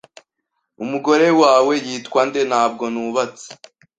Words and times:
"Umugore 0.83 1.27
wawe 1.41 1.73
yitwa 1.85 2.21
nde?" 2.27 2.41
"Ntabwo 2.49 2.83
nubatse." 2.93 3.47